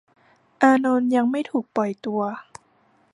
[0.61, 2.21] อานนท์ยังไม่ถูกปล่อยตัว